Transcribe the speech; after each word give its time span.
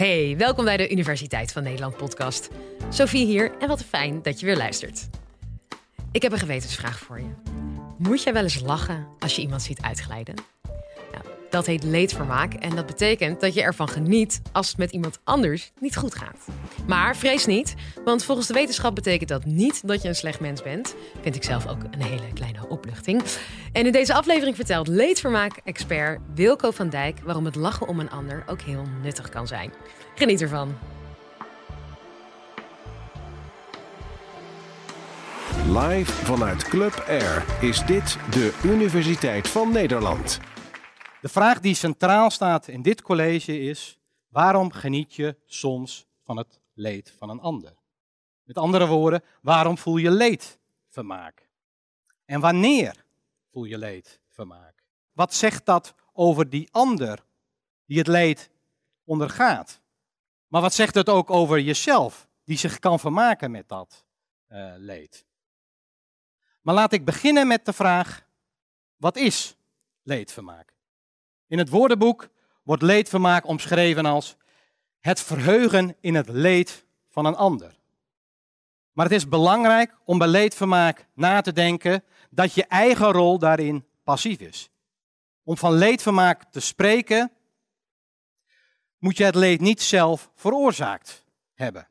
Hey, 0.00 0.36
welkom 0.36 0.64
bij 0.64 0.76
de 0.76 0.90
Universiteit 0.90 1.52
van 1.52 1.62
Nederland 1.62 1.96
podcast. 1.96 2.48
Sophie 2.88 3.26
hier 3.26 3.52
en 3.58 3.68
wat 3.68 3.84
fijn 3.84 4.22
dat 4.22 4.40
je 4.40 4.46
weer 4.46 4.56
luistert. 4.56 5.08
Ik 6.12 6.22
heb 6.22 6.32
een 6.32 6.38
gewetensvraag 6.38 6.98
voor 6.98 7.18
je. 7.18 7.30
Moet 7.98 8.22
jij 8.22 8.32
wel 8.32 8.42
eens 8.42 8.60
lachen 8.60 9.06
als 9.18 9.36
je 9.36 9.42
iemand 9.42 9.62
ziet 9.62 9.82
uitglijden? 9.82 10.34
Dat 11.50 11.66
heet 11.66 11.82
leedvermaak 11.82 12.54
en 12.54 12.76
dat 12.76 12.86
betekent 12.86 13.40
dat 13.40 13.54
je 13.54 13.62
ervan 13.62 13.88
geniet 13.88 14.42
als 14.52 14.68
het 14.68 14.76
met 14.76 14.90
iemand 14.90 15.18
anders 15.24 15.72
niet 15.80 15.96
goed 15.96 16.14
gaat. 16.14 16.38
Maar 16.86 17.16
vrees 17.16 17.46
niet, 17.46 17.74
want 18.04 18.24
volgens 18.24 18.46
de 18.46 18.54
wetenschap 18.54 18.94
betekent 18.94 19.28
dat 19.28 19.44
niet 19.44 19.86
dat 19.88 20.02
je 20.02 20.08
een 20.08 20.14
slecht 20.14 20.40
mens 20.40 20.62
bent. 20.62 20.94
Vind 21.20 21.36
ik 21.36 21.44
zelf 21.44 21.66
ook 21.66 21.82
een 21.90 22.02
hele 22.02 22.32
kleine 22.34 22.68
opluchting. 22.68 23.22
En 23.72 23.86
in 23.86 23.92
deze 23.92 24.14
aflevering 24.14 24.56
vertelt 24.56 24.88
leedvermaak-expert 24.88 26.20
Wilco 26.34 26.70
van 26.70 26.88
Dijk 26.88 27.18
waarom 27.24 27.44
het 27.44 27.54
lachen 27.54 27.88
om 27.88 28.00
een 28.00 28.10
ander 28.10 28.44
ook 28.46 28.60
heel 28.60 28.84
nuttig 29.02 29.28
kan 29.28 29.46
zijn. 29.46 29.72
Geniet 30.14 30.40
ervan. 30.40 30.74
Live 35.66 36.12
vanuit 36.12 36.68
Club 36.68 37.04
Air 37.08 37.44
is 37.60 37.84
dit 37.84 38.16
de 38.30 38.52
Universiteit 38.64 39.48
van 39.48 39.72
Nederland. 39.72 40.40
De 41.20 41.28
vraag 41.28 41.60
die 41.60 41.74
centraal 41.74 42.30
staat 42.30 42.68
in 42.68 42.82
dit 42.82 43.02
college 43.02 43.60
is: 43.60 43.98
waarom 44.28 44.72
geniet 44.72 45.14
je 45.14 45.36
soms 45.46 46.06
van 46.24 46.36
het 46.36 46.60
leed 46.74 47.14
van 47.18 47.30
een 47.30 47.40
ander? 47.40 47.74
Met 48.44 48.58
andere 48.58 48.86
woorden, 48.86 49.22
waarom 49.42 49.78
voel 49.78 49.96
je 49.96 50.10
leedvermaak? 50.10 51.48
En 52.24 52.40
wanneer 52.40 53.04
voel 53.50 53.64
je 53.64 53.78
leedvermaak? 53.78 54.84
Wat 55.12 55.34
zegt 55.34 55.66
dat 55.66 55.94
over 56.12 56.50
die 56.50 56.68
ander 56.70 57.24
die 57.86 57.98
het 57.98 58.06
leed 58.06 58.50
ondergaat? 59.04 59.80
Maar 60.46 60.60
wat 60.60 60.74
zegt 60.74 60.94
het 60.94 61.08
ook 61.08 61.30
over 61.30 61.60
jezelf, 61.60 62.28
die 62.44 62.58
zich 62.58 62.78
kan 62.78 63.00
vermaken 63.00 63.50
met 63.50 63.68
dat 63.68 64.04
uh, 64.48 64.72
leed? 64.76 65.24
Maar 66.60 66.74
laat 66.74 66.92
ik 66.92 67.04
beginnen 67.04 67.46
met 67.46 67.64
de 67.64 67.72
vraag: 67.72 68.26
wat 68.96 69.16
is 69.16 69.56
leedvermaak? 70.02 70.78
In 71.50 71.58
het 71.58 71.68
woordenboek 71.68 72.28
wordt 72.62 72.82
leedvermaak 72.82 73.46
omschreven 73.46 74.06
als 74.06 74.36
het 75.00 75.20
verheugen 75.20 75.96
in 76.00 76.14
het 76.14 76.28
leed 76.28 76.84
van 77.08 77.24
een 77.26 77.36
ander. 77.36 77.78
Maar 78.92 79.04
het 79.04 79.14
is 79.14 79.28
belangrijk 79.28 79.96
om 80.04 80.18
bij 80.18 80.28
leedvermaak 80.28 81.06
na 81.14 81.40
te 81.40 81.52
denken 81.52 82.04
dat 82.30 82.54
je 82.54 82.66
eigen 82.66 83.12
rol 83.12 83.38
daarin 83.38 83.86
passief 84.04 84.40
is. 84.40 84.70
Om 85.42 85.56
van 85.56 85.72
leedvermaak 85.72 86.44
te 86.44 86.60
spreken, 86.60 87.32
moet 88.98 89.16
je 89.16 89.24
het 89.24 89.34
leed 89.34 89.60
niet 89.60 89.82
zelf 89.82 90.30
veroorzaakt 90.34 91.24
hebben. 91.54 91.86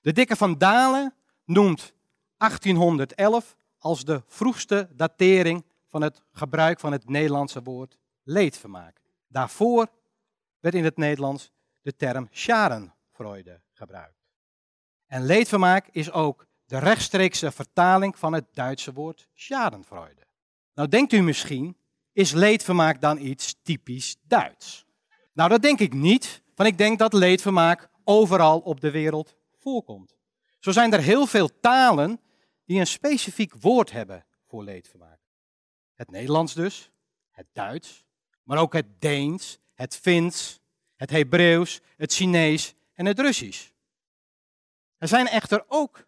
De 0.00 0.12
dikke 0.12 0.36
van 0.36 0.58
Dalen 0.58 1.14
noemt 1.44 1.92
1811 2.36 3.56
als 3.78 4.04
de 4.04 4.22
vroegste 4.26 4.88
datering 4.92 5.64
van 5.88 6.02
het 6.02 6.22
gebruik 6.32 6.80
van 6.80 6.92
het 6.92 7.08
Nederlandse 7.08 7.62
woord 7.62 7.98
leedvermaak. 8.24 9.00
Daarvoor 9.28 9.88
werd 10.60 10.74
in 10.74 10.84
het 10.84 10.96
Nederlands 10.96 11.52
de 11.82 11.96
term 11.96 12.28
schadenfreude 12.30 13.60
gebruikt. 13.72 14.24
En 15.06 15.24
leedvermaak 15.24 15.88
is 15.90 16.10
ook 16.10 16.46
de 16.64 16.78
rechtstreekse 16.78 17.52
vertaling 17.52 18.18
van 18.18 18.32
het 18.32 18.44
Duitse 18.52 18.92
woord 18.92 19.28
schadenfreude. 19.34 20.26
Nou 20.74 20.88
denkt 20.88 21.12
u 21.12 21.20
misschien, 21.20 21.76
is 22.12 22.32
leedvermaak 22.32 23.00
dan 23.00 23.18
iets 23.18 23.54
typisch 23.62 24.16
Duits? 24.22 24.86
Nou, 25.32 25.48
dat 25.48 25.62
denk 25.62 25.80
ik 25.80 25.92
niet, 25.92 26.42
want 26.54 26.68
ik 26.68 26.78
denk 26.78 26.98
dat 26.98 27.12
leedvermaak 27.12 27.88
overal 28.04 28.60
op 28.60 28.80
de 28.80 28.90
wereld 28.90 29.36
voorkomt. 29.58 30.16
Zo 30.58 30.70
zijn 30.70 30.92
er 30.92 31.00
heel 31.00 31.26
veel 31.26 31.60
talen 31.60 32.20
die 32.64 32.80
een 32.80 32.86
specifiek 32.86 33.54
woord 33.60 33.92
hebben 33.92 34.24
voor 34.46 34.64
leedvermaak. 34.64 35.20
Het 35.94 36.10
Nederlands 36.10 36.54
dus, 36.54 36.90
het 37.30 37.46
Duits, 37.52 38.03
maar 38.44 38.58
ook 38.58 38.72
het 38.72 39.00
Deens, 39.00 39.58
het 39.74 39.96
Fins, 39.96 40.60
het 40.96 41.10
Hebreeuws, 41.10 41.80
het 41.96 42.12
Chinees 42.12 42.74
en 42.94 43.06
het 43.06 43.18
Russisch. 43.18 43.70
Er 44.98 45.08
zijn 45.08 45.26
echter 45.26 45.64
ook 45.68 46.06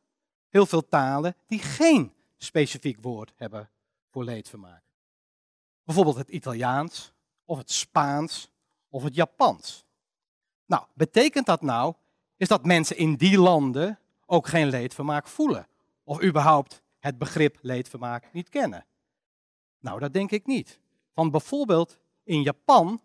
heel 0.49 0.67
veel 0.67 0.89
talen 0.89 1.37
die 1.47 1.59
geen 1.59 2.13
specifiek 2.37 2.99
woord 3.01 3.33
hebben 3.37 3.71
voor 4.11 4.25
leedvermaak. 4.25 4.83
Bijvoorbeeld 5.85 6.17
het 6.17 6.29
Italiaans, 6.29 7.13
of 7.45 7.59
het 7.59 7.71
Spaans, 7.71 8.51
of 8.89 9.03
het 9.03 9.15
Japans. 9.15 9.85
Nou, 10.67 10.85
betekent 10.95 11.47
dat 11.47 11.63
nou, 11.63 11.95
is 12.37 12.49
dat 12.49 12.65
mensen 12.65 12.97
in 12.97 13.15
die 13.15 13.39
landen 13.39 13.99
ook 14.27 14.47
geen 14.47 14.69
leedvermaak 14.69 15.29
voelen? 15.29 15.69
Of 16.05 16.23
überhaupt 16.23 16.83
het 16.99 17.19
begrip 17.19 17.59
leedvermaak 17.61 18.33
niet 18.33 18.49
kennen? 18.49 18.87
Nou, 19.81 19.99
dat 19.99 20.13
denk 20.13 20.31
ik 20.31 20.47
niet. 20.47 20.79
Want 21.15 21.31
bijvoorbeeld 21.31 21.99
in 22.27 22.43
Japan 22.43 23.01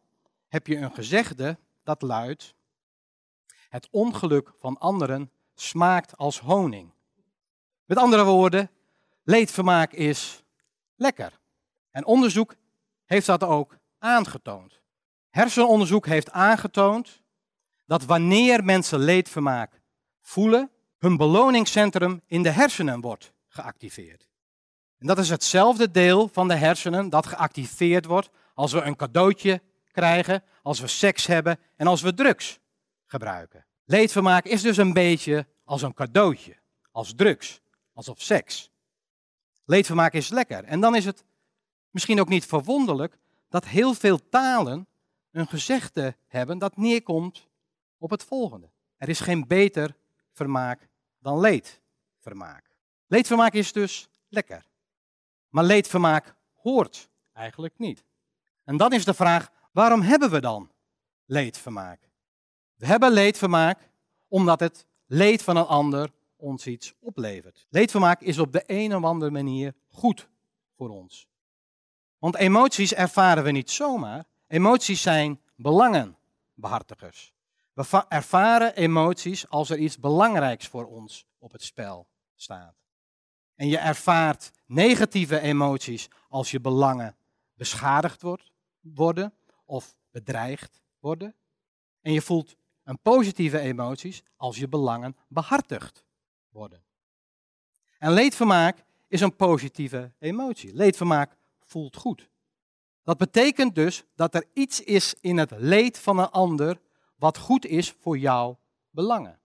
heb 0.47 0.67
je 0.67 0.77
een 0.77 0.93
gezegde 0.93 1.57
dat 1.83 2.01
luidt: 2.01 2.55
Het 3.69 3.87
ongeluk 3.91 4.53
van 4.59 4.77
anderen 4.77 5.31
smaakt 5.55 6.17
als 6.17 6.39
honing. 6.39 6.91
Met 7.85 7.97
andere 7.97 8.23
woorden, 8.23 8.71
leedvermaak 9.23 9.91
is 9.91 10.43
lekker. 10.95 11.39
En 11.91 12.05
onderzoek 12.05 12.55
heeft 13.05 13.25
dat 13.25 13.43
ook 13.43 13.77
aangetoond. 13.99 14.81
Hersenonderzoek 15.29 16.05
heeft 16.05 16.31
aangetoond 16.31 17.21
dat 17.85 18.05
wanneer 18.05 18.63
mensen 18.63 18.99
leedvermaak 18.99 19.81
voelen, 20.21 20.71
hun 20.97 21.17
beloningscentrum 21.17 22.21
in 22.25 22.43
de 22.43 22.49
hersenen 22.49 23.01
wordt 23.01 23.33
geactiveerd. 23.47 24.29
En 24.97 25.07
dat 25.07 25.17
is 25.17 25.29
hetzelfde 25.29 25.91
deel 25.91 26.27
van 26.27 26.47
de 26.47 26.55
hersenen 26.55 27.09
dat 27.09 27.25
geactiveerd 27.25 28.05
wordt 28.05 28.29
als 28.61 28.71
we 28.71 28.81
een 28.81 28.95
cadeautje 28.95 29.61
krijgen, 29.91 30.43
als 30.61 30.79
we 30.79 30.87
seks 30.87 31.25
hebben 31.25 31.59
en 31.75 31.87
als 31.87 32.01
we 32.01 32.13
drugs 32.13 32.59
gebruiken. 33.05 33.65
Leedvermaak 33.85 34.45
is 34.45 34.61
dus 34.61 34.77
een 34.77 34.93
beetje 34.93 35.47
als 35.63 35.81
een 35.81 35.93
cadeautje, 35.93 36.57
als 36.91 37.13
drugs, 37.15 37.61
alsof 37.93 38.21
seks. 38.21 38.71
Leedvermaak 39.65 40.13
is 40.13 40.29
lekker. 40.29 40.63
En 40.63 40.79
dan 40.79 40.95
is 40.95 41.05
het 41.05 41.23
misschien 41.89 42.19
ook 42.19 42.27
niet 42.27 42.45
verwonderlijk 42.45 43.17
dat 43.49 43.65
heel 43.65 43.93
veel 43.93 44.29
talen 44.29 44.87
een 45.31 45.47
gezegde 45.47 46.15
hebben 46.27 46.57
dat 46.57 46.77
neerkomt 46.77 47.47
op 47.97 48.09
het 48.09 48.23
volgende. 48.23 48.71
Er 48.97 49.09
is 49.09 49.19
geen 49.19 49.47
beter 49.47 49.95
vermaak 50.31 50.89
dan 51.19 51.39
leedvermaak. 51.39 52.75
Leedvermaak 53.07 53.53
is 53.53 53.71
dus 53.71 54.09
lekker. 54.27 54.65
Maar 55.49 55.63
leedvermaak 55.63 56.35
hoort 56.53 57.09
eigenlijk 57.33 57.77
niet. 57.77 58.03
En 58.63 58.77
dan 58.77 58.93
is 58.93 59.05
de 59.05 59.13
vraag, 59.13 59.49
waarom 59.71 60.01
hebben 60.01 60.29
we 60.29 60.39
dan 60.39 60.71
leedvermaak? 61.25 62.09
We 62.75 62.85
hebben 62.85 63.11
leedvermaak 63.11 63.89
omdat 64.27 64.59
het 64.59 64.85
leed 65.05 65.43
van 65.43 65.57
een 65.57 65.65
ander 65.65 66.11
ons 66.35 66.67
iets 66.67 66.93
oplevert. 66.99 67.67
Leedvermaak 67.69 68.21
is 68.21 68.39
op 68.39 68.51
de 68.51 68.63
een 68.65 68.95
of 68.95 69.03
andere 69.03 69.31
manier 69.31 69.73
goed 69.89 70.29
voor 70.75 70.89
ons. 70.89 71.27
Want 72.17 72.35
emoties 72.35 72.93
ervaren 72.93 73.43
we 73.43 73.51
niet 73.51 73.71
zomaar. 73.71 74.25
Emoties 74.47 75.01
zijn 75.01 75.41
belangenbehartigers. 75.55 77.33
We 77.73 78.05
ervaren 78.07 78.75
emoties 78.75 79.49
als 79.49 79.69
er 79.69 79.77
iets 79.77 79.99
belangrijks 79.99 80.67
voor 80.67 80.85
ons 80.85 81.25
op 81.39 81.51
het 81.51 81.63
spel 81.63 82.07
staat. 82.35 82.75
En 83.55 83.67
je 83.67 83.77
ervaart 83.77 84.51
negatieve 84.65 85.39
emoties 85.39 86.09
als 86.29 86.51
je 86.51 86.59
belangen 86.59 87.15
beschadigd 87.61 88.21
wordt, 88.21 88.51
worden 88.79 89.33
of 89.65 89.97
bedreigd 90.11 90.81
worden. 90.99 91.35
En 92.01 92.13
je 92.13 92.21
voelt 92.21 92.55
een 92.83 92.99
positieve 92.99 93.59
emoties 93.59 94.23
als 94.35 94.57
je 94.57 94.67
belangen 94.67 95.15
behartigd 95.27 96.05
worden. 96.49 96.83
En 97.97 98.11
leedvermaak 98.11 98.83
is 99.07 99.21
een 99.21 99.35
positieve 99.35 100.13
emotie. 100.19 100.73
Leedvermaak 100.73 101.37
voelt 101.59 101.95
goed. 101.95 102.29
Dat 103.03 103.17
betekent 103.17 103.75
dus 103.75 104.03
dat 104.15 104.35
er 104.35 104.45
iets 104.53 104.81
is 104.81 105.13
in 105.13 105.37
het 105.37 105.51
leed 105.51 105.99
van 105.99 106.19
een 106.19 106.29
ander 106.29 106.81
wat 107.15 107.37
goed 107.37 107.65
is 107.65 107.91
voor 107.91 108.17
jouw 108.17 108.59
belangen. 108.89 109.39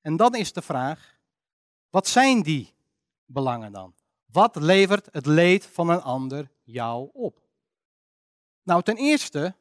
En 0.00 0.16
dan 0.16 0.34
is 0.34 0.52
de 0.52 0.62
vraag, 0.62 1.20
wat 1.90 2.06
zijn 2.06 2.42
die 2.42 2.74
belangen 3.24 3.72
dan? 3.72 3.94
Wat 4.32 4.56
levert 4.56 5.08
het 5.10 5.26
leed 5.26 5.66
van 5.66 5.88
een 5.88 6.02
ander 6.02 6.50
jou 6.62 7.10
op? 7.12 7.40
Nou, 8.62 8.82
ten 8.82 8.96
eerste 8.96 9.54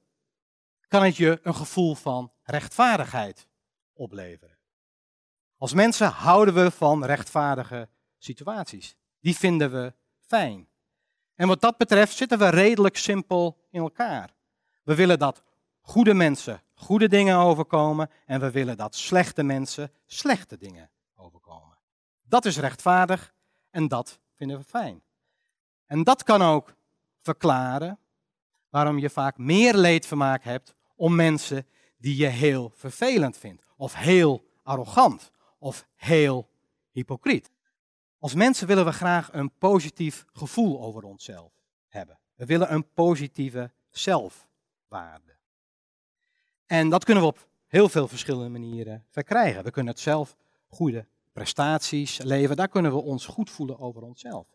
kan 0.88 1.03
het 1.03 1.18
je 1.18 1.39
een 1.44 1.56
gevoel 1.56 1.95
van 1.95 2.31
rechtvaardigheid 2.44 3.47
opleveren. 3.94 4.57
Als 5.57 5.73
mensen 5.73 6.07
houden 6.07 6.53
we 6.53 6.71
van 6.71 7.06
rechtvaardige 7.06 7.89
situaties. 8.18 8.95
Die 9.19 9.35
vinden 9.35 9.71
we 9.71 9.94
fijn. 10.19 10.68
En 11.35 11.47
wat 11.47 11.62
dat 11.62 11.77
betreft 11.77 12.15
zitten 12.15 12.38
we 12.38 12.50
redelijk 12.50 12.97
simpel 12.97 13.68
in 13.69 13.81
elkaar. 13.81 14.35
We 14.83 14.95
willen 14.95 15.19
dat 15.19 15.44
goede 15.81 16.13
mensen 16.13 16.62
goede 16.73 17.07
dingen 17.07 17.38
overkomen 17.38 18.09
en 18.25 18.39
we 18.39 18.51
willen 18.51 18.77
dat 18.77 18.95
slechte 18.95 19.44
mensen 19.44 19.91
slechte 20.06 20.57
dingen 20.57 20.89
overkomen. 21.15 21.77
Dat 22.21 22.45
is 22.45 22.57
rechtvaardig 22.57 23.33
en 23.69 23.88
dat 23.88 24.19
vinden 24.41 24.59
we 24.59 24.63
fijn. 24.63 25.01
En 25.85 26.03
dat 26.03 26.23
kan 26.23 26.41
ook 26.41 26.75
verklaren 27.19 27.99
waarom 28.69 28.99
je 28.99 29.09
vaak 29.09 29.38
meer 29.38 29.75
leedvermaak 29.75 30.43
hebt 30.43 30.75
om 30.95 31.15
mensen 31.15 31.67
die 31.97 32.15
je 32.15 32.27
heel 32.27 32.71
vervelend 32.75 33.38
vindt, 33.38 33.63
of 33.75 33.95
heel 33.95 34.45
arrogant, 34.63 35.31
of 35.59 35.88
heel 35.95 36.49
hypocriet. 36.91 37.51
Als 38.19 38.33
mensen 38.33 38.67
willen 38.67 38.85
we 38.85 38.91
graag 38.91 39.33
een 39.33 39.51
positief 39.57 40.25
gevoel 40.33 40.81
over 40.81 41.03
onszelf 41.03 41.51
hebben. 41.87 42.19
We 42.35 42.45
willen 42.45 42.73
een 42.73 42.94
positieve 42.94 43.71
zelfwaarde. 43.89 45.37
En 46.65 46.89
dat 46.89 47.03
kunnen 47.03 47.23
we 47.23 47.29
op 47.29 47.47
heel 47.67 47.89
veel 47.89 48.07
verschillende 48.07 48.49
manieren 48.49 49.05
verkrijgen. 49.09 49.63
We 49.63 49.71
kunnen 49.71 49.94
het 49.94 50.01
zelf 50.01 50.35
goede 50.67 51.07
prestaties 51.31 52.18
leveren, 52.18 52.57
daar 52.57 52.68
kunnen 52.68 52.92
we 52.92 53.01
ons 53.01 53.25
goed 53.25 53.50
voelen 53.50 53.80
over 53.80 54.01
onszelf. 54.01 54.48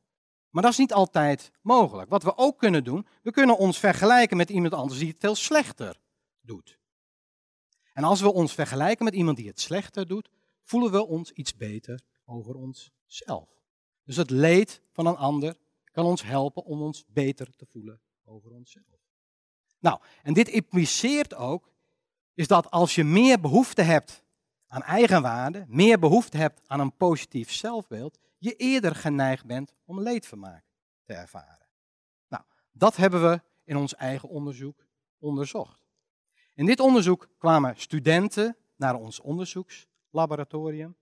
Maar 0.51 0.63
dat 0.63 0.73
is 0.73 0.79
niet 0.79 0.93
altijd 0.93 1.51
mogelijk. 1.63 2.11
Wat 2.11 2.23
we 2.23 2.37
ook 2.37 2.59
kunnen 2.59 2.85
doen, 2.85 3.07
we 3.23 3.31
kunnen 3.31 3.59
ons 3.59 3.79
vergelijken 3.79 4.37
met 4.37 4.51
iemand 4.51 4.75
anders 4.75 4.99
die 4.99 5.09
het 5.09 5.17
veel 5.21 5.35
slechter 5.35 6.01
doet. 6.41 6.79
En 7.93 8.05
als 8.05 8.21
we 8.21 8.33
ons 8.33 8.55
vergelijken 8.55 9.05
met 9.05 9.15
iemand 9.15 9.37
die 9.37 9.47
het 9.47 9.61
slechter 9.61 10.07
doet, 10.07 10.31
voelen 10.63 10.91
we 10.91 11.07
ons 11.07 11.31
iets 11.31 11.57
beter 11.57 12.01
over 12.25 12.55
onszelf. 12.55 13.49
Dus 14.05 14.17
het 14.17 14.31
leed 14.31 14.81
van 14.93 15.07
een 15.07 15.17
ander 15.17 15.57
kan 15.85 16.05
ons 16.05 16.23
helpen 16.23 16.65
om 16.65 16.83
ons 16.83 17.05
beter 17.09 17.57
te 17.57 17.67
voelen 17.67 18.01
over 18.25 18.51
onszelf. 18.51 18.85
Nou, 19.79 20.01
en 20.23 20.35
dit 20.35 20.49
impliceert 20.49 21.35
ook, 21.35 21.73
is 22.35 22.47
dat 22.47 22.71
als 22.71 22.95
je 22.95 23.05
meer 23.05 23.41
behoefte 23.41 23.83
hebt 23.83 24.25
aan 24.69 24.83
eigenwaarde, 24.83 25.65
meer 25.69 25.99
behoefte 25.99 26.37
hebt 26.37 26.61
aan 26.67 26.81
een 26.81 26.97
positief 26.97 27.53
zelfbeeld, 27.53 28.19
je 28.39 28.55
eerder 28.57 28.95
geneigd 28.95 29.45
bent 29.45 29.73
om 29.85 30.01
leedvermaak 30.01 30.65
te 31.05 31.13
ervaren. 31.13 31.67
Nou, 32.29 32.43
dat 32.73 32.97
hebben 32.97 33.31
we 33.31 33.43
in 33.65 33.77
ons 33.77 33.95
eigen 33.95 34.29
onderzoek 34.29 34.87
onderzocht. 35.19 35.85
In 36.55 36.67
dit 36.67 36.81
onderzoek 36.81 37.29
kwamen 37.39 37.77
studenten 37.77 38.57
naar 38.77 38.95
ons 38.95 39.21
onderzoekslaboratorium 39.21 40.97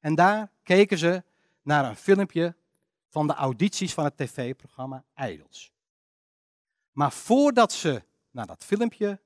en 0.00 0.14
daar 0.14 0.50
keken 0.62 0.98
ze 0.98 1.22
naar 1.62 1.84
een 1.84 1.96
filmpje 1.96 2.56
van 3.08 3.26
de 3.26 3.34
audities 3.34 3.94
van 3.94 4.04
het 4.04 4.16
tv-programma 4.16 5.04
Idols. 5.16 5.72
Maar 6.92 7.12
voordat 7.12 7.72
ze 7.72 8.02
naar 8.30 8.46
dat 8.46 8.64
filmpje 8.64 9.20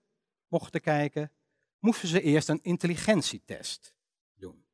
mochten 0.49 0.81
kijken, 0.81 1.31
moesten 1.81 2.09
ze 2.09 2.21
eerst 2.21 2.49
een 2.49 2.63
intelligentietest 2.63 3.95
doen. 4.35 4.65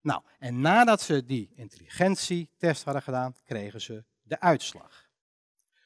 Nou, 0.00 0.22
en 0.38 0.60
nadat 0.60 1.00
ze 1.00 1.24
die 1.24 1.50
intelligentietest 1.54 2.84
hadden 2.84 3.02
gedaan, 3.02 3.34
kregen 3.44 3.80
ze 3.80 4.04
de 4.22 4.40
uitslag. 4.40 5.08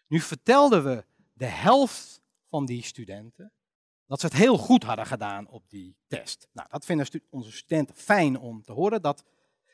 Nu 0.07 0.21
vertelden 0.21 0.85
we 0.85 1.05
de 1.33 1.47
helft 1.47 2.23
van 2.49 2.67
die 2.67 2.83
studenten 2.83 3.53
dat 4.07 4.21
ze 4.21 4.27
het 4.27 4.37
heel 4.37 4.59
goed 4.59 4.83
hadden 4.83 5.07
gedaan 5.07 5.49
op 5.49 5.71
die 5.71 5.97
test. 6.07 6.49
Nou, 6.53 6.69
dat 6.71 6.85
vinden 6.85 7.23
onze 7.31 7.53
studenten 7.53 7.95
fijn 7.95 8.39
om 8.39 8.63
te 8.63 8.73
horen. 8.73 9.03
Dat 9.03 9.25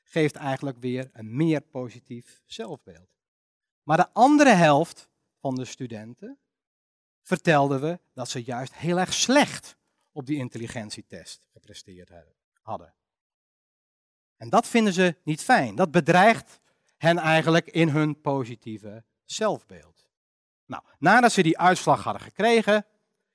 geeft 0.05 0.35
eigenlijk 0.35 0.79
weer 0.79 1.11
een 1.12 1.37
meer 1.37 1.61
positief 1.61 2.43
zelfbeeld. 2.47 3.19
Maar 3.82 3.97
de 3.97 4.12
andere 4.12 4.50
helft 4.50 5.08
van 5.41 5.55
de 5.55 5.64
studenten 5.64 6.38
vertelden 7.23 7.81
we 7.81 8.00
dat 8.12 8.29
ze 8.29 8.43
juist 8.43 8.75
heel 8.75 8.99
erg 8.99 9.12
slecht 9.12 9.76
op 10.12 10.27
die 10.27 10.39
intelligentietest 10.39 11.47
gepresteerd 11.53 12.11
hadden. 12.62 12.95
En 14.37 14.49
dat 14.49 14.67
vinden 14.67 14.93
ze 14.93 15.17
niet 15.23 15.43
fijn. 15.43 15.75
Dat 15.75 15.91
bedreigt 15.91 16.61
hen 16.97 17.19
eigenlijk 17.19 17.67
in 17.67 17.89
hun 17.89 18.21
positieve 18.21 19.05
zelfbeeld. 19.25 20.09
Nou, 20.67 20.83
nadat 20.99 21.33
ze 21.33 21.43
die 21.43 21.59
uitslag 21.59 22.05
hadden 22.05 22.23
gekregen, 22.23 22.87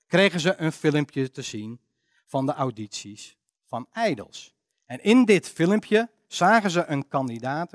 kregen 0.07 0.39
ze 0.39 0.55
een 0.57 0.71
filmpje 0.71 1.31
te 1.31 1.41
zien 1.41 1.79
van 2.25 2.45
de 2.45 2.53
audities 2.53 3.37
van 3.63 3.87
Idols. 3.93 4.53
En 4.85 5.03
in 5.03 5.25
dit 5.25 5.49
filmpje 5.49 6.09
zagen 6.27 6.71
ze 6.71 6.85
een 6.85 7.07
kandidaat 7.07 7.71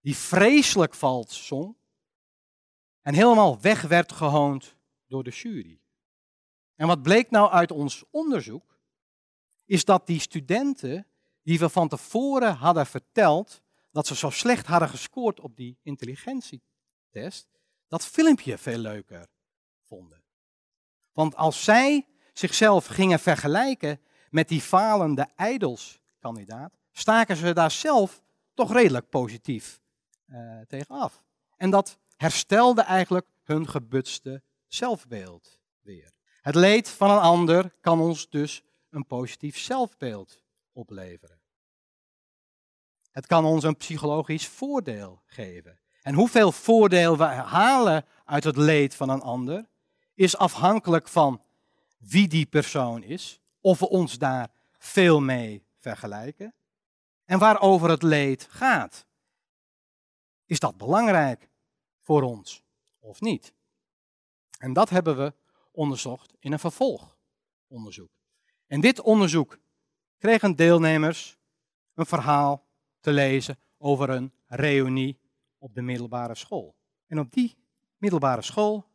die 0.00 0.16
vreselijk 0.16 0.94
vals 0.94 1.46
zong 1.46 1.76
en 3.02 3.14
helemaal 3.14 3.60
weg 3.60 3.82
werd 3.82 4.12
gehoond 4.12 4.76
door 5.06 5.24
de 5.24 5.30
jury. 5.30 5.80
En 6.82 6.88
wat 6.88 7.02
bleek 7.02 7.30
nou 7.30 7.50
uit 7.50 7.70
ons 7.70 8.04
onderzoek, 8.10 8.78
is 9.64 9.84
dat 9.84 10.06
die 10.06 10.20
studenten 10.20 11.06
die 11.42 11.58
we 11.58 11.68
van 11.68 11.88
tevoren 11.88 12.54
hadden 12.54 12.86
verteld 12.86 13.62
dat 13.90 14.06
ze 14.06 14.16
zo 14.16 14.30
slecht 14.30 14.66
hadden 14.66 14.88
gescoord 14.88 15.40
op 15.40 15.56
die 15.56 15.78
intelligentietest, 15.82 17.48
dat 17.88 18.06
filmpje 18.06 18.58
veel 18.58 18.78
leuker 18.78 19.26
vonden. 19.82 20.22
Want 21.12 21.36
als 21.36 21.64
zij 21.64 22.06
zichzelf 22.32 22.86
gingen 22.86 23.20
vergelijken 23.20 24.00
met 24.30 24.48
die 24.48 24.60
falende 24.60 25.28
ijdelskandidaat, 25.36 26.78
staken 26.92 27.36
ze 27.36 27.52
daar 27.52 27.70
zelf 27.70 28.22
toch 28.54 28.72
redelijk 28.72 29.08
positief 29.08 29.80
uh, 30.26 30.60
tegenaf. 30.60 31.22
En 31.56 31.70
dat 31.70 31.98
herstelde 32.16 32.82
eigenlijk 32.82 33.26
hun 33.42 33.68
gebutste 33.68 34.42
zelfbeeld 34.66 35.58
weer. 35.80 36.20
Het 36.42 36.54
leed 36.54 36.88
van 36.88 37.10
een 37.10 37.18
ander 37.18 37.74
kan 37.80 38.00
ons 38.00 38.30
dus 38.30 38.62
een 38.90 39.06
positief 39.06 39.58
zelfbeeld 39.58 40.42
opleveren. 40.72 41.40
Het 43.10 43.26
kan 43.26 43.44
ons 43.44 43.64
een 43.64 43.76
psychologisch 43.76 44.48
voordeel 44.48 45.22
geven. 45.26 45.78
En 46.02 46.14
hoeveel 46.14 46.52
voordeel 46.52 47.16
we 47.16 47.24
halen 47.24 48.04
uit 48.24 48.44
het 48.44 48.56
leed 48.56 48.94
van 48.94 49.08
een 49.08 49.20
ander, 49.20 49.68
is 50.14 50.36
afhankelijk 50.36 51.08
van 51.08 51.42
wie 51.98 52.28
die 52.28 52.46
persoon 52.46 53.02
is, 53.02 53.40
of 53.60 53.78
we 53.78 53.88
ons 53.88 54.18
daar 54.18 54.48
veel 54.78 55.20
mee 55.20 55.66
vergelijken 55.78 56.54
en 57.24 57.38
waarover 57.38 57.90
het 57.90 58.02
leed 58.02 58.46
gaat. 58.50 59.06
Is 60.44 60.58
dat 60.58 60.76
belangrijk 60.76 61.48
voor 62.00 62.22
ons 62.22 62.62
of 62.98 63.20
niet? 63.20 63.54
En 64.58 64.72
dat 64.72 64.90
hebben 64.90 65.16
we 65.16 65.34
onderzocht 65.72 66.34
in 66.38 66.52
een 66.52 66.58
vervolgonderzoek. 66.58 68.10
In 68.66 68.80
dit 68.80 69.00
onderzoek 69.00 69.58
kregen 70.18 70.56
deelnemers 70.56 71.38
een 71.94 72.06
verhaal 72.06 72.66
te 73.00 73.12
lezen 73.12 73.58
over 73.78 74.10
een 74.10 74.32
reunie 74.46 75.18
op 75.58 75.74
de 75.74 75.82
middelbare 75.82 76.34
school. 76.34 76.74
En 77.06 77.18
op 77.18 77.32
die 77.32 77.56
middelbare 77.96 78.42
school 78.42 78.86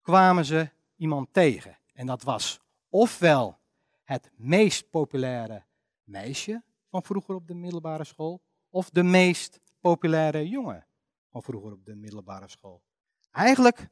kwamen 0.00 0.44
ze 0.44 0.70
iemand 0.96 1.32
tegen. 1.32 1.78
En 1.92 2.06
dat 2.06 2.22
was 2.22 2.60
ofwel 2.88 3.58
het 4.04 4.30
meest 4.36 4.90
populaire 4.90 5.64
meisje 6.04 6.62
van 6.90 7.02
vroeger 7.02 7.34
op 7.34 7.46
de 7.46 7.54
middelbare 7.54 8.04
school, 8.04 8.40
of 8.70 8.90
de 8.90 9.02
meest 9.02 9.60
populaire 9.80 10.48
jongen 10.48 10.86
van 11.30 11.42
vroeger 11.42 11.72
op 11.72 11.84
de 11.84 11.94
middelbare 11.94 12.48
school. 12.48 12.82
Eigenlijk 13.30 13.88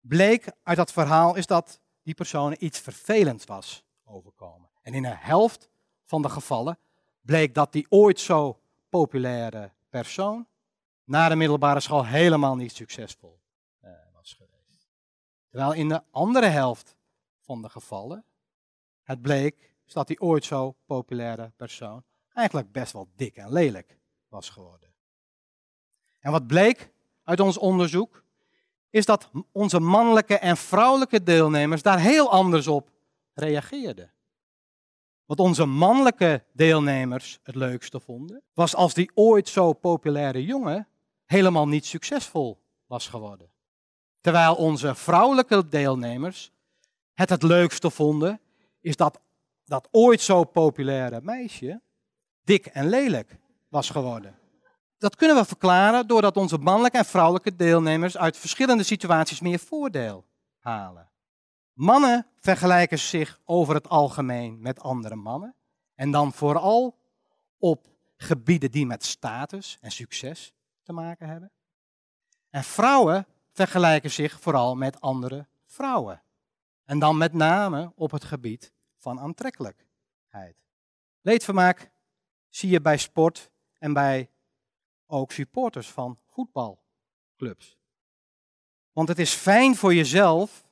bleek 0.00 0.52
uit 0.62 0.76
dat 0.76 0.92
verhaal 0.92 1.34
is 1.34 1.46
dat 1.46 1.80
die 2.02 2.14
persoon 2.14 2.56
iets 2.58 2.78
vervelends 2.78 3.44
was 3.44 3.84
overkomen. 4.04 4.68
En 4.82 4.94
in 4.94 5.04
een 5.04 5.16
helft 5.16 5.68
van 6.04 6.22
de 6.22 6.28
gevallen 6.28 6.78
bleek 7.20 7.54
dat 7.54 7.72
die 7.72 7.86
ooit 7.88 8.20
zo 8.20 8.60
populaire 8.88 9.70
persoon 9.88 10.46
na 11.04 11.28
de 11.28 11.36
middelbare 11.36 11.80
school 11.80 12.06
helemaal 12.06 12.56
niet 12.56 12.72
succesvol 12.72 13.40
uh, 13.84 13.90
was 14.14 14.32
geweest. 14.32 14.88
Terwijl 15.48 15.72
in 15.72 15.88
de 15.88 16.02
andere 16.10 16.46
helft 16.46 16.96
van 17.40 17.62
de 17.62 17.68
gevallen 17.68 18.24
het 19.02 19.22
bleek 19.22 19.74
dat 19.86 20.06
die 20.06 20.20
ooit 20.20 20.44
zo 20.44 20.76
populaire 20.86 21.52
persoon 21.56 22.04
eigenlijk 22.32 22.72
best 22.72 22.92
wel 22.92 23.08
dik 23.16 23.36
en 23.36 23.52
lelijk 23.52 23.98
was 24.28 24.50
geworden. 24.50 24.88
En 26.20 26.32
wat 26.32 26.46
bleek 26.46 26.92
uit 27.24 27.40
ons 27.40 27.58
onderzoek, 27.58 28.24
is 28.90 29.04
dat 29.04 29.30
onze 29.52 29.80
mannelijke 29.80 30.38
en 30.38 30.56
vrouwelijke 30.56 31.22
deelnemers 31.22 31.82
daar 31.82 32.00
heel 32.00 32.30
anders 32.30 32.66
op 32.66 32.90
reageerden. 33.32 34.12
Wat 35.24 35.40
onze 35.40 35.64
mannelijke 35.64 36.44
deelnemers 36.52 37.38
het 37.42 37.54
leukste 37.54 38.00
vonden, 38.00 38.42
was 38.54 38.74
als 38.74 38.94
die 38.94 39.10
ooit 39.14 39.48
zo 39.48 39.72
populaire 39.72 40.44
jongen 40.44 40.88
helemaal 41.24 41.68
niet 41.68 41.86
succesvol 41.86 42.58
was 42.86 43.08
geworden. 43.08 43.50
Terwijl 44.20 44.54
onze 44.54 44.94
vrouwelijke 44.94 45.68
deelnemers 45.68 46.52
het 47.14 47.28
het 47.28 47.42
leukste 47.42 47.90
vonden, 47.90 48.40
is 48.80 48.96
dat 48.96 49.20
dat 49.64 49.88
ooit 49.90 50.20
zo 50.20 50.44
populaire 50.44 51.20
meisje 51.22 51.80
dik 52.44 52.66
en 52.66 52.88
lelijk 52.88 53.36
was 53.68 53.90
geworden. 53.90 54.38
Dat 54.98 55.16
kunnen 55.16 55.36
we 55.36 55.44
verklaren 55.44 56.06
doordat 56.06 56.36
onze 56.36 56.58
mannelijke 56.58 56.98
en 56.98 57.04
vrouwelijke 57.04 57.56
deelnemers 57.56 58.16
uit 58.16 58.36
verschillende 58.36 58.82
situaties 58.82 59.40
meer 59.40 59.58
voordeel 59.58 60.26
halen. 60.58 61.10
Mannen 61.72 62.26
vergelijken 62.38 62.98
zich 62.98 63.40
over 63.44 63.74
het 63.74 63.88
algemeen 63.88 64.60
met 64.60 64.80
andere 64.80 65.14
mannen. 65.14 65.54
En 65.94 66.10
dan 66.10 66.32
vooral 66.32 66.98
op 67.58 67.86
gebieden 68.16 68.70
die 68.70 68.86
met 68.86 69.04
status 69.04 69.78
en 69.80 69.90
succes 69.90 70.54
te 70.82 70.92
maken 70.92 71.28
hebben. 71.28 71.50
En 72.50 72.64
vrouwen 72.64 73.26
vergelijken 73.52 74.10
zich 74.10 74.40
vooral 74.40 74.74
met 74.74 75.00
andere 75.00 75.46
vrouwen. 75.66 76.22
En 76.84 76.98
dan 76.98 77.16
met 77.16 77.32
name 77.32 77.92
op 77.94 78.10
het 78.10 78.24
gebied 78.24 78.72
van 78.96 79.20
aantrekkelijkheid. 79.20 80.64
Leedvermaak 81.20 81.90
zie 82.48 82.70
je 82.70 82.80
bij 82.80 82.96
sport 82.96 83.50
en 83.78 83.92
bij 83.92 84.30
ook 85.08 85.32
supporters 85.32 85.90
van 85.90 86.18
voetbalclubs. 86.30 87.78
Want 88.92 89.08
het 89.08 89.18
is 89.18 89.32
fijn 89.32 89.76
voor 89.76 89.94
jezelf 89.94 90.64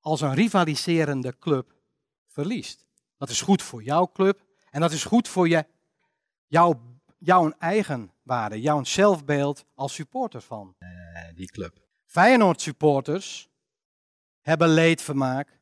als 0.00 0.20
een 0.20 0.34
rivaliserende 0.34 1.38
club 1.38 1.74
verliest. 2.26 2.86
Dat 3.16 3.28
is 3.28 3.40
goed 3.40 3.62
voor 3.62 3.82
jouw 3.82 4.10
club 4.12 4.44
en 4.70 4.80
dat 4.80 4.92
is 4.92 5.04
goed 5.04 5.28
voor 5.28 5.48
je, 5.48 5.66
jouw, 6.46 6.80
jouw 7.18 7.50
eigen 7.58 8.12
waarde, 8.22 8.60
jouw 8.60 8.84
zelfbeeld 8.84 9.64
als 9.74 9.94
supporter 9.94 10.40
van 10.40 10.74
eh, 10.78 10.88
die 11.34 11.50
club. 11.50 11.78
Feyenoord 12.04 12.60
supporters 12.60 13.48
hebben 14.40 14.68
leedvermaak 14.68 15.60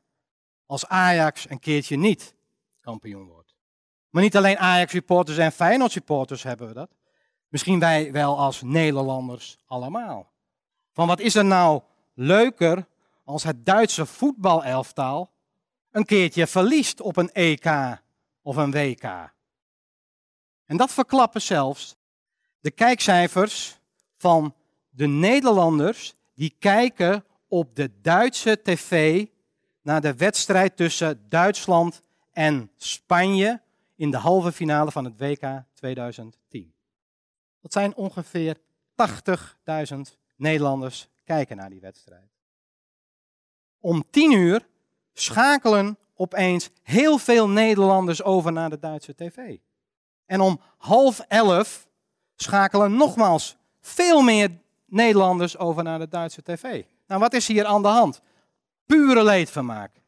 als 0.65 0.87
Ajax 0.87 1.49
een 1.49 1.59
keertje 1.59 1.95
niet 1.95 2.35
kampioen 2.79 3.27
wordt. 3.27 3.55
Maar 4.09 4.23
niet 4.23 4.37
alleen 4.37 4.57
Ajax 4.57 4.91
supporters 4.91 5.37
en 5.37 5.51
Feyenoord 5.51 5.91
supporters 5.91 6.43
hebben 6.43 6.67
we 6.67 6.73
dat. 6.73 6.95
Misschien 7.53 7.79
wij 7.79 8.11
wel 8.11 8.39
als 8.39 8.61
Nederlanders 8.61 9.57
allemaal. 9.65 10.31
Van 10.91 11.07
wat 11.07 11.19
is 11.19 11.35
er 11.35 11.45
nou 11.45 11.81
leuker 12.13 12.87
als 13.23 13.43
het 13.43 13.65
Duitse 13.65 14.05
voetbalelftaal 14.05 15.31
een 15.91 16.05
keertje 16.05 16.47
verliest 16.47 17.01
op 17.01 17.17
een 17.17 17.31
EK 17.31 17.65
of 18.41 18.55
een 18.55 18.71
WK. 18.71 19.33
En 20.65 20.77
dat 20.77 20.91
verklappen 20.91 21.41
zelfs 21.41 21.95
de 22.59 22.71
kijkcijfers 22.71 23.79
van 24.17 24.55
de 24.89 25.07
Nederlanders 25.07 26.15
die 26.35 26.55
kijken 26.59 27.25
op 27.47 27.75
de 27.75 27.91
Duitse 28.01 28.61
tv 28.63 29.25
naar 29.81 30.01
de 30.01 30.15
wedstrijd 30.15 30.77
tussen 30.77 31.29
Duitsland 31.29 32.01
en 32.31 32.71
Spanje 32.75 33.61
in 33.95 34.11
de 34.11 34.17
halve 34.17 34.51
finale 34.51 34.91
van 34.91 35.05
het 35.05 35.17
WK 35.17 35.63
2010. 35.73 36.72
Dat 37.63 37.71
zijn 37.71 37.95
ongeveer 37.95 38.57
80.000 39.93 39.99
Nederlanders 40.35 41.07
kijken 41.23 41.57
naar 41.57 41.69
die 41.69 41.79
wedstrijd. 41.79 42.31
Om 43.79 44.03
10 44.09 44.31
uur 44.31 44.67
schakelen 45.13 45.97
opeens 46.15 46.69
heel 46.81 47.17
veel 47.17 47.49
Nederlanders 47.49 48.23
over 48.23 48.51
naar 48.51 48.69
de 48.69 48.79
Duitse 48.79 49.15
tv. 49.15 49.57
En 50.25 50.41
om 50.41 50.61
half 50.77 51.19
elf 51.19 51.87
schakelen 52.35 52.95
nogmaals 52.95 53.55
veel 53.81 54.21
meer 54.21 54.51
Nederlanders 54.85 55.57
over 55.57 55.83
naar 55.83 55.99
de 55.99 56.07
Duitse 56.07 56.43
tv. 56.43 56.83
Nou, 57.07 57.19
wat 57.19 57.33
is 57.33 57.47
hier 57.47 57.65
aan 57.65 57.81
de 57.81 57.87
hand? 57.87 58.21
Pure 58.85 59.23
leedvermaak. 59.23 60.01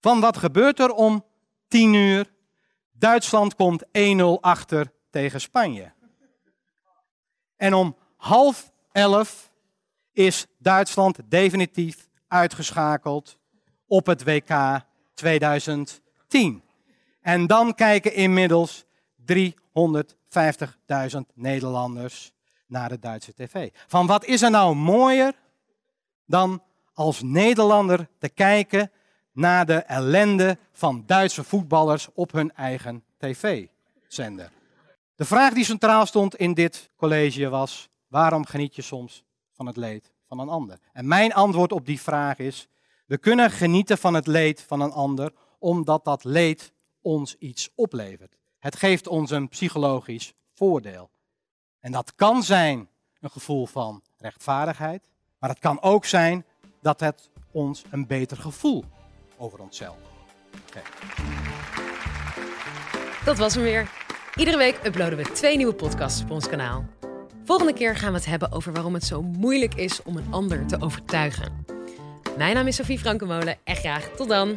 Van 0.00 0.20
wat 0.20 0.36
gebeurt 0.36 0.78
er 0.78 0.92
om 0.92 1.24
10 1.68 1.94
uur? 1.94 2.32
Duitsland 2.92 3.54
komt 3.54 3.84
1-0 3.84 3.90
achter 4.40 4.92
tegen 5.10 5.40
Spanje. 5.40 5.92
En 7.64 7.74
om 7.74 7.96
half 8.16 8.72
elf 8.92 9.50
is 10.12 10.46
Duitsland 10.58 11.18
definitief 11.28 12.08
uitgeschakeld 12.28 13.38
op 13.86 14.06
het 14.06 14.24
WK 14.24 14.80
2010. 15.14 16.62
En 17.20 17.46
dan 17.46 17.74
kijken 17.74 18.14
inmiddels 18.14 18.84
350.000 19.32 19.34
Nederlanders 21.34 22.32
naar 22.66 22.88
de 22.88 22.98
Duitse 22.98 23.34
tv. 23.34 23.70
Van 23.86 24.06
wat 24.06 24.24
is 24.24 24.42
er 24.42 24.50
nou 24.50 24.74
mooier 24.74 25.34
dan 26.26 26.62
als 26.94 27.22
Nederlander 27.22 28.08
te 28.18 28.28
kijken 28.28 28.90
naar 29.32 29.66
de 29.66 29.78
ellende 29.78 30.58
van 30.72 31.02
Duitse 31.06 31.44
voetballers 31.44 32.08
op 32.14 32.32
hun 32.32 32.54
eigen 32.54 33.04
tv-zender? 33.18 34.50
De 35.16 35.24
vraag 35.24 35.52
die 35.52 35.64
centraal 35.64 36.06
stond 36.06 36.36
in 36.36 36.54
dit 36.54 36.90
college 36.96 37.48
was: 37.48 37.88
waarom 38.06 38.46
geniet 38.46 38.74
je 38.74 38.82
soms 38.82 39.24
van 39.52 39.66
het 39.66 39.76
leed 39.76 40.12
van 40.28 40.38
een 40.38 40.48
ander? 40.48 40.78
En 40.92 41.08
mijn 41.08 41.32
antwoord 41.32 41.72
op 41.72 41.86
die 41.86 42.00
vraag 42.00 42.38
is: 42.38 42.68
we 43.06 43.18
kunnen 43.18 43.50
genieten 43.50 43.98
van 43.98 44.14
het 44.14 44.26
leed 44.26 44.62
van 44.62 44.80
een 44.80 44.92
ander 44.92 45.32
omdat 45.58 46.04
dat 46.04 46.24
leed 46.24 46.72
ons 47.00 47.34
iets 47.38 47.70
oplevert. 47.74 48.36
Het 48.58 48.76
geeft 48.76 49.06
ons 49.06 49.30
een 49.30 49.48
psychologisch 49.48 50.32
voordeel. 50.52 51.10
En 51.80 51.92
dat 51.92 52.14
kan 52.14 52.42
zijn 52.42 52.88
een 53.20 53.30
gevoel 53.30 53.66
van 53.66 54.02
rechtvaardigheid, 54.16 55.08
maar 55.38 55.50
het 55.50 55.58
kan 55.58 55.82
ook 55.82 56.04
zijn 56.04 56.44
dat 56.80 57.00
het 57.00 57.30
ons 57.50 57.82
een 57.90 58.06
beter 58.06 58.36
gevoel 58.36 58.84
over 59.36 59.60
onszelf 59.60 59.96
geeft. 60.70 60.92
Dat 63.24 63.38
was 63.38 63.54
hem 63.54 63.62
weer. 63.62 64.03
Iedere 64.36 64.56
week 64.56 64.78
uploaden 64.82 65.18
we 65.18 65.32
twee 65.32 65.56
nieuwe 65.56 65.74
podcasts 65.74 66.22
op 66.22 66.30
ons 66.30 66.48
kanaal. 66.48 66.84
Volgende 67.44 67.72
keer 67.72 67.96
gaan 67.96 68.12
we 68.12 68.16
het 68.16 68.26
hebben 68.26 68.52
over 68.52 68.72
waarom 68.72 68.94
het 68.94 69.04
zo 69.04 69.22
moeilijk 69.22 69.74
is 69.74 70.02
om 70.02 70.16
een 70.16 70.26
ander 70.30 70.66
te 70.66 70.80
overtuigen. 70.80 71.66
Mijn 72.36 72.54
naam 72.54 72.66
is 72.66 72.76
Sophie 72.76 72.98
Frankenmolen 72.98 73.56
en 73.64 73.76
graag 73.76 74.08
tot 74.16 74.28
dan. 74.28 74.54